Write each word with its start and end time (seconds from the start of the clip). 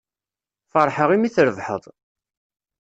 Ferḥeɣ 0.71 1.09
imi 1.11 1.29
trebḥeḍ. 1.35 1.83